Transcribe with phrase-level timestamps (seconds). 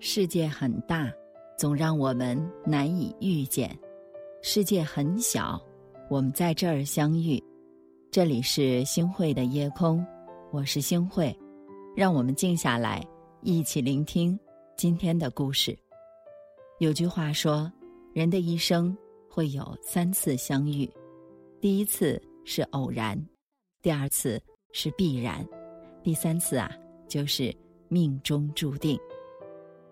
[0.00, 1.12] 世界很大，
[1.58, 3.68] 总让我们难以遇见；
[4.42, 5.60] 世界很小，
[6.08, 7.42] 我们在这儿相遇。
[8.08, 10.06] 这里是星汇的夜空，
[10.52, 11.36] 我是星汇，
[11.96, 13.04] 让我们静下来，
[13.42, 14.38] 一起聆听
[14.76, 15.76] 今天的故事。
[16.78, 17.70] 有句话说，
[18.14, 18.96] 人的一生
[19.28, 20.88] 会有三次相遇，
[21.60, 23.20] 第一次是偶然，
[23.82, 24.40] 第二次
[24.70, 25.44] 是必然，
[26.04, 26.70] 第三次啊，
[27.08, 27.52] 就是
[27.88, 28.96] 命中注定。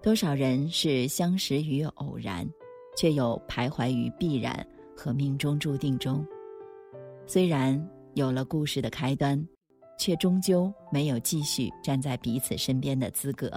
[0.00, 2.48] 多少人是相识于偶然，
[2.96, 4.66] 却又徘徊于必然
[4.96, 6.24] 和命中注定中。
[7.26, 7.78] 虽然
[8.14, 9.44] 有了故事的开端，
[9.98, 13.50] 却终究没有继续站在彼此身边的资格。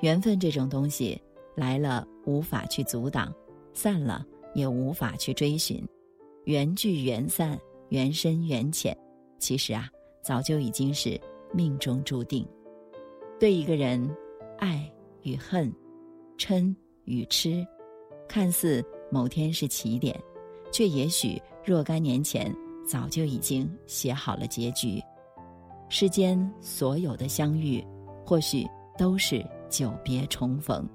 [0.00, 1.20] 缘分这种东西，
[1.54, 3.32] 来了无法去阻挡，
[3.72, 5.82] 散了也无法去追寻。
[6.44, 7.58] 缘聚缘散，
[7.90, 8.96] 缘深缘浅，
[9.38, 9.88] 其实啊，
[10.22, 11.18] 早就已经是
[11.52, 12.46] 命中注定。
[13.38, 14.10] 对一个人，
[14.58, 14.90] 爱。
[15.22, 15.72] 与恨，
[16.38, 17.66] 嗔与痴，
[18.28, 20.18] 看似某天是起点，
[20.72, 22.54] 却也许若干年前
[22.86, 25.02] 早就已经写好了结局。
[25.88, 27.84] 世间所有的相遇，
[28.24, 30.88] 或许都是久别重逢。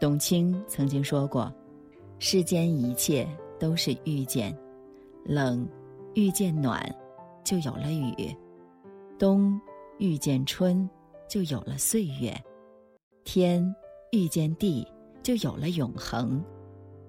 [0.00, 1.52] 董卿曾经说过
[2.18, 3.26] ：“世间一切
[3.58, 4.56] 都是遇见，
[5.24, 5.68] 冷
[6.14, 6.80] 遇见暖，
[7.42, 8.32] 就有了雨；
[9.18, 9.60] 冬
[9.98, 10.88] 遇见春，
[11.28, 12.32] 就有了岁月。”
[13.24, 13.74] 天
[14.12, 14.86] 遇见地，
[15.22, 16.40] 就有了永恒；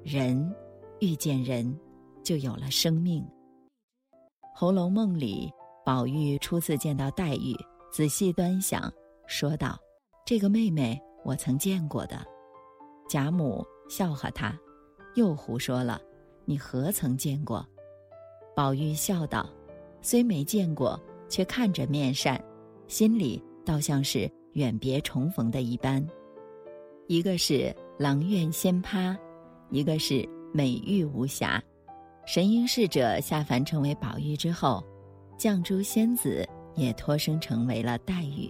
[0.02, 0.56] 人
[1.02, 1.78] 遇见人，
[2.24, 3.22] 就有了生命。
[4.56, 5.52] 《红楼梦》里，
[5.86, 7.54] 宝玉初次见到黛玉，
[7.92, 8.92] 仔细端详，
[9.28, 9.78] 说道
[10.26, 12.26] ：“这个妹妹，我曾见过的。”
[13.10, 14.58] 贾母笑话他，
[15.16, 16.02] 又胡说了
[16.46, 17.64] ：“你何曾见过？”
[18.56, 19.50] 宝玉笑道
[20.02, 22.42] ：“虽没见过，却看着面善，
[22.88, 26.06] 心里倒像是……”远别重逢的一般，
[27.08, 29.16] 一个是阆苑仙葩，
[29.70, 31.62] 一个是美玉无瑕。
[32.26, 34.82] 神瑛侍者下凡成为宝玉之后，
[35.38, 38.50] 绛珠仙子也托生成为了黛玉，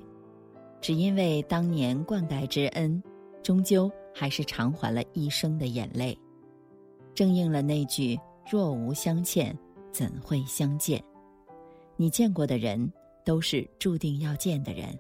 [0.80, 3.02] 只因为当年灌溉之恩，
[3.42, 6.16] 终究还是偿还了一生的眼泪。
[7.16, 8.16] 正应了那句
[8.48, 9.58] “若无相欠，
[9.92, 11.04] 怎会相见”。
[11.98, 12.92] 你见过的人，
[13.24, 14.96] 都是注定要见的人。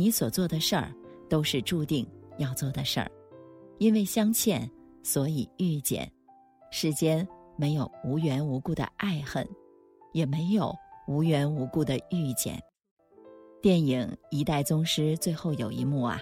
[0.00, 0.90] 你所做的事儿，
[1.28, 2.06] 都是注定
[2.38, 3.10] 要做的事儿，
[3.76, 4.66] 因为相欠，
[5.02, 6.10] 所以遇见。
[6.70, 9.46] 世间没有无缘无故的爱恨，
[10.14, 10.74] 也没有
[11.06, 12.58] 无缘无故的遇见。
[13.60, 14.00] 电影
[14.30, 16.18] 《一代宗师》最后有一幕啊，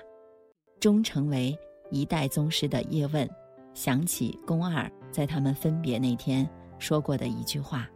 [0.81, 1.57] 终成为
[1.93, 3.31] 一代宗师的叶问，
[3.75, 6.45] 想起宫二在他们分别那天
[6.81, 7.89] 说过的一句话：“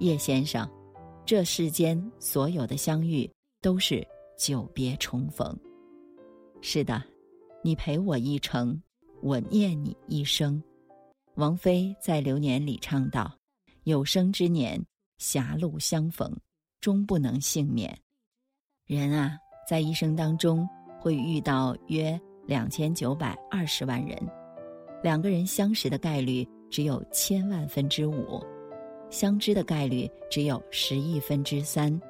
[0.00, 0.66] 叶先生，
[1.26, 4.02] 这世间所有的相遇都是。”
[4.38, 5.58] 久别重逢，
[6.60, 7.02] 是的，
[7.60, 8.80] 你陪我一程，
[9.20, 10.62] 我念你一生。
[11.34, 13.36] 王菲在《流年》里唱道
[13.82, 14.80] ：“有生之年，
[15.18, 16.32] 狭路相逢，
[16.80, 17.98] 终不能幸免。”
[18.86, 19.36] 人啊，
[19.68, 20.66] 在一生当中
[21.00, 24.16] 会遇到约两千九百二十万人，
[25.02, 28.40] 两个人相识的概率只有千万分之五，
[29.10, 32.00] 相知的概率只有十亿分之三。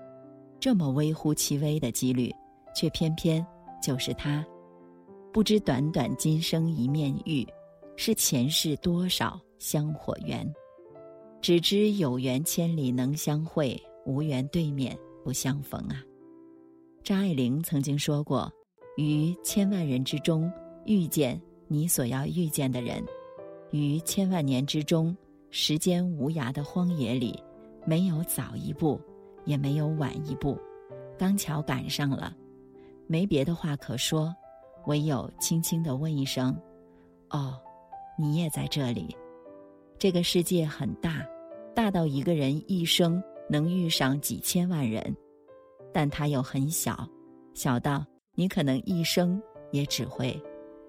[0.60, 2.34] 这么微乎其微的几率，
[2.74, 3.44] 却偏偏
[3.82, 4.44] 就是他。
[5.32, 7.46] 不知短短今生一面遇，
[7.96, 10.50] 是前世多少香火缘。
[11.40, 16.02] 只知有缘千里能相会，无缘对面不相逢啊。
[17.04, 18.52] 张爱玲曾经说过
[18.98, 20.50] ：“于千万人之中
[20.84, 23.04] 遇见你所要遇见的人，
[23.70, 25.16] 于千万年之中，
[25.50, 27.40] 时间无涯的荒野里，
[27.86, 29.00] 没有早一步。”
[29.48, 30.58] 也没有晚一步，
[31.16, 32.36] 刚巧赶上了，
[33.06, 34.30] 没别的话可说，
[34.86, 36.54] 唯有轻轻的问一声
[37.30, 37.58] ：“哦，
[38.18, 39.16] 你也在这里。”
[39.98, 41.26] 这个世界很大，
[41.74, 45.16] 大到一个人一生能遇上几千万人，
[45.94, 47.08] 但它又很小，
[47.54, 48.04] 小到
[48.34, 49.42] 你可能一生
[49.72, 50.38] 也只会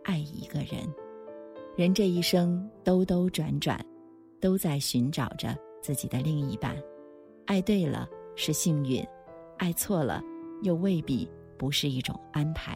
[0.03, 0.85] 爱一个人。
[1.77, 3.79] 人这一生兜兜转转，
[4.41, 6.75] 都在寻找着自己的另一半，
[7.45, 8.05] 爱对了。
[8.41, 9.05] 是幸运，
[9.57, 10.23] 爱错了，
[10.63, 12.73] 又未必不是一种安排。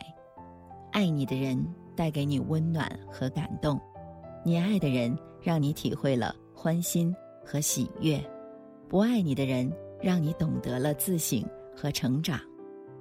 [0.92, 1.66] 爱你的人
[1.96, 3.80] 带给你温暖和感动，
[4.44, 7.16] 你爱的人让你体会了欢欣
[7.46, 8.22] 和喜悦，
[8.90, 9.72] 不爱你的人
[10.02, 11.42] 让你懂得了自省
[11.74, 12.38] 和成长，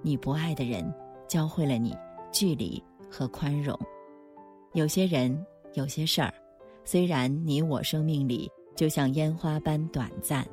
[0.00, 0.88] 你不爱的人
[1.26, 1.96] 教会了你
[2.30, 2.80] 距离
[3.10, 3.76] 和宽容。
[4.72, 5.36] 有些人，
[5.74, 6.32] 有些事儿，
[6.84, 10.46] 虽然你我生命里就像烟花般短暂，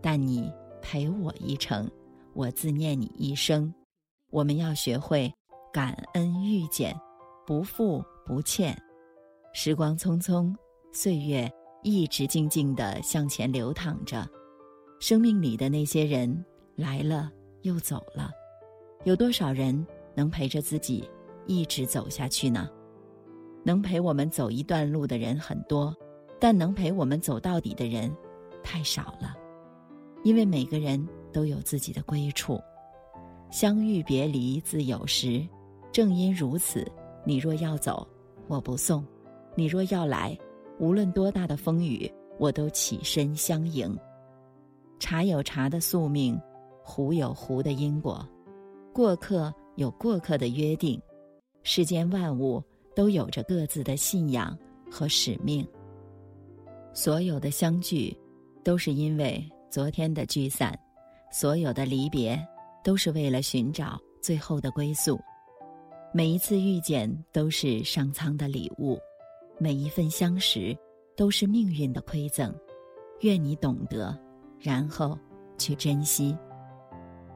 [0.00, 0.48] 但你。
[0.80, 1.90] 陪我一程，
[2.34, 3.72] 我自念你一生。
[4.30, 5.32] 我们要学会
[5.72, 6.94] 感恩遇见，
[7.46, 8.76] 不负不欠。
[9.52, 10.54] 时光匆匆，
[10.92, 11.50] 岁月
[11.82, 14.28] 一直静静的向前流淌着。
[15.00, 16.44] 生命里的那些人
[16.74, 17.30] 来了
[17.62, 18.30] 又走了，
[19.04, 21.08] 有多少人能陪着自己
[21.46, 22.68] 一直走下去呢？
[23.64, 25.94] 能陪我们走一段路的人很多，
[26.40, 28.14] 但能陪我们走到底的人
[28.62, 29.36] 太少了。
[30.24, 32.60] 因为每个人都有自己的归处，
[33.50, 35.46] 相遇别离自有时。
[35.90, 36.86] 正因如此，
[37.24, 38.06] 你若要走，
[38.46, 39.02] 我不送；
[39.56, 40.38] 你若要来，
[40.78, 43.96] 无论多大的风雨，我都起身相迎。
[44.98, 46.38] 茶有茶的宿命，
[46.84, 48.24] 壶有壶的因果，
[48.92, 51.00] 过客有过客的约定，
[51.62, 52.62] 世间万物
[52.94, 54.56] 都有着各自的信仰
[54.90, 55.66] 和使命。
[56.92, 58.16] 所有的相聚，
[58.62, 60.72] 都是因为昨天的聚散；
[61.30, 62.38] 所有的离别，
[62.82, 65.20] 都是为了寻找最后的归宿。
[66.12, 68.98] 每一次遇见都是上苍的礼物，
[69.58, 70.74] 每一份相识
[71.14, 72.54] 都是命运的馈赠。
[73.20, 74.18] 愿你懂得。
[74.58, 75.16] 然后，
[75.58, 76.36] 去珍惜。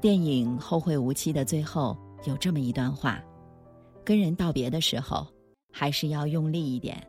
[0.01, 3.23] 电影《后会无期》的最后有这么一段话：
[4.03, 5.27] 跟人道别的时候，
[5.71, 7.01] 还是要用力一点，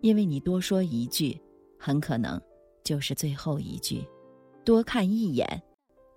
[0.00, 1.40] 因为你多说一句，
[1.78, 2.40] 很可能
[2.82, 4.04] 就是最后一句；
[4.64, 5.62] 多看一眼，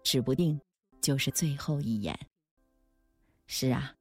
[0.03, 0.59] 指不定
[1.01, 2.17] 就是最后一眼。
[3.47, 3.93] 是啊，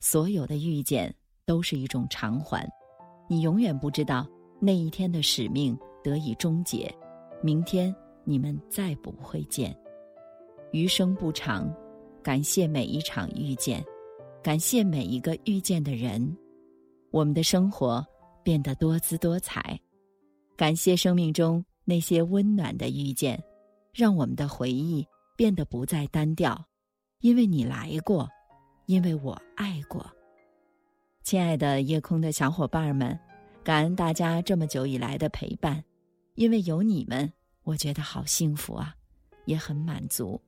[0.00, 1.14] 所有的遇见
[1.44, 2.68] 都是一种偿还，
[3.28, 4.26] 你永远不知道
[4.60, 6.92] 那一天的使命得以终结，
[7.42, 7.94] 明天。
[8.26, 9.78] 你们再不会见，
[10.72, 11.70] 余生不长，
[12.22, 13.84] 感谢每一场遇见，
[14.42, 16.34] 感谢每一个遇见的人，
[17.10, 18.02] 我们的生活
[18.42, 19.78] 变得多姿多彩。
[20.56, 23.38] 感谢生命中那些温暖的遇见，
[23.94, 25.06] 让我们的回忆
[25.36, 26.66] 变得不再单调。
[27.20, 28.28] 因为你来过，
[28.86, 30.04] 因为我爱过。
[31.22, 33.18] 亲爱的夜空的小伙伴们，
[33.62, 35.82] 感恩大家这么久以来的陪伴，
[36.34, 37.32] 因为有你们。
[37.62, 38.94] 我觉得好幸福啊，
[39.46, 40.38] 也很满足，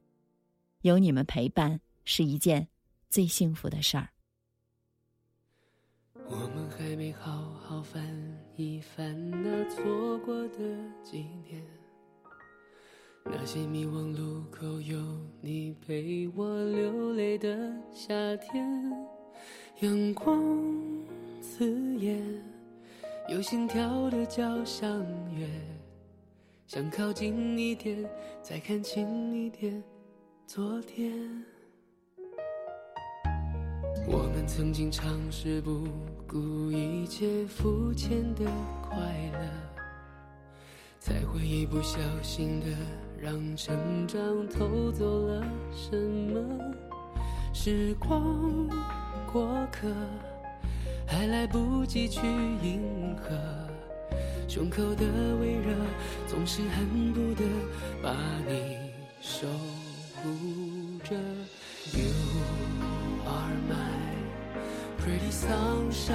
[0.82, 2.68] 有你们陪伴是一件
[3.08, 4.10] 最幸福的事儿。
[6.28, 8.04] 我们还没好好翻
[8.56, 10.58] 一翻那错过的
[11.02, 11.64] 几年，
[13.28, 14.96] 那些迷惘路口有
[15.40, 18.92] 你陪我流泪的夏天，
[19.80, 20.40] 阳光
[21.40, 22.22] 刺眼，
[23.28, 24.88] 有心跳的交响
[25.38, 25.46] 乐。
[26.66, 28.08] 想靠近一点，
[28.42, 29.82] 再看清一点
[30.46, 31.12] 昨天。
[34.08, 35.86] 我们曾经尝试不
[36.28, 38.44] 顾一切肤浅的
[38.82, 38.96] 快
[39.32, 39.48] 乐，
[40.98, 42.66] 才会一不小心的
[43.20, 45.42] 让成长偷走了
[45.72, 46.74] 什么。
[47.52, 48.68] 时光
[49.32, 49.88] 过客，
[51.06, 52.20] 还来不及去
[52.62, 53.34] 迎合。
[54.48, 55.04] 胸口的
[55.40, 55.74] 微热，
[56.28, 57.44] 总是恨不得
[58.02, 58.14] 把
[58.46, 58.76] 你
[59.20, 59.46] 守
[60.16, 61.16] 护着。
[61.92, 62.10] You
[63.24, 64.06] are my
[65.00, 66.14] pretty sunshine，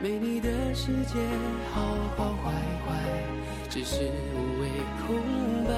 [0.00, 1.18] 没你的世界
[1.72, 2.52] 好好坏
[2.86, 2.88] 坏，
[3.70, 4.02] 只是
[4.34, 4.68] 无谓
[5.06, 5.16] 空
[5.64, 5.70] 白。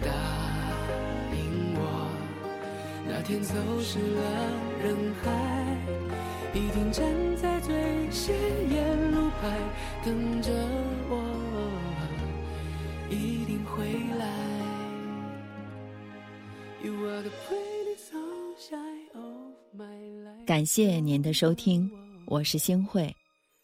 [0.00, 0.08] 答
[1.36, 1.80] 应我，
[3.06, 4.20] 那天走失了
[4.82, 5.30] 人海。
[6.54, 7.04] 一定站
[7.36, 7.74] 在最
[8.10, 8.34] 显
[8.70, 9.58] 眼路牌
[10.04, 10.50] 等着
[11.08, 11.12] 我，
[13.10, 13.84] 一定会
[14.18, 14.26] 来。
[20.44, 21.90] 感谢您的收听，
[22.26, 23.14] 我是星慧。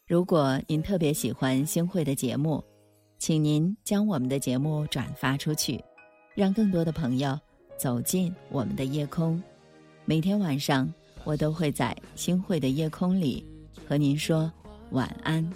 [0.09, 2.63] 如果您特别喜欢星慧的节目，
[3.19, 5.79] 请您将我们的节目转发出去，
[6.33, 7.39] 让更多的朋友
[7.77, 9.39] 走进我们的夜空。
[10.05, 10.91] 每天晚上。
[11.25, 13.45] 我都会在星汇的夜空里
[13.85, 14.49] 和您说
[14.91, 15.47] 晚安，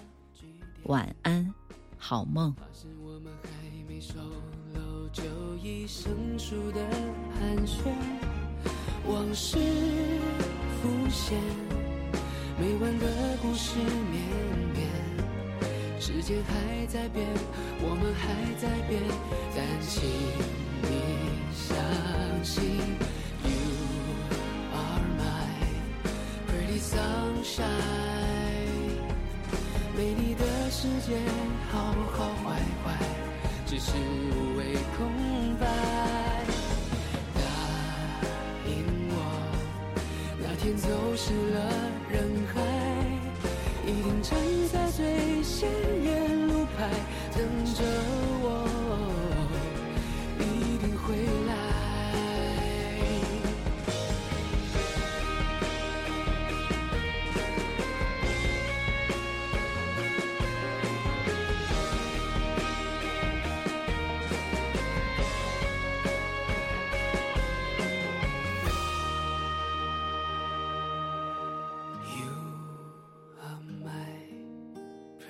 [0.84, 1.52] 晚安，
[1.96, 2.54] 好梦。
[9.06, 9.58] 往事
[10.80, 11.40] 浮现，
[12.56, 13.06] 每晚的
[13.42, 13.78] 故事
[14.10, 14.22] 绵
[14.72, 14.86] 绵，
[16.00, 17.26] 时间还在变，
[17.80, 18.32] 我们还
[18.62, 19.02] 在变，
[19.56, 20.08] 但请
[20.82, 20.90] 你
[21.52, 21.74] 相
[22.44, 22.62] 信
[23.42, 23.50] ，You
[24.72, 25.22] are my
[26.46, 26.78] pretty。
[26.78, 27.64] sunshine，
[29.96, 31.18] 没你的世界
[31.72, 32.86] 好好坏坏，
[33.66, 35.10] 只是无谓空
[35.58, 35.66] 白。
[37.34, 37.40] 答
[38.68, 38.72] 应
[39.10, 39.12] 我，
[40.38, 41.58] 那天走失了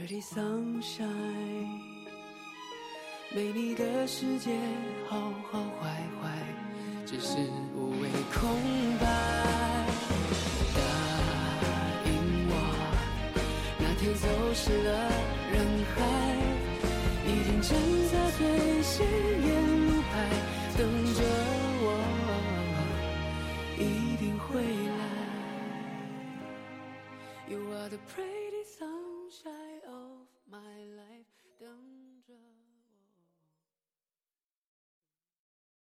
[0.06, 1.80] Pretty sunshine，
[3.34, 4.50] 没你的世界
[5.08, 5.18] 好
[5.50, 6.28] 好坏坏，
[7.06, 7.38] 只是
[7.74, 8.60] 无谓空
[9.00, 9.06] 白。
[10.74, 10.80] 答
[12.04, 12.12] 应
[12.50, 12.52] 我，
[13.78, 14.92] 那天走失了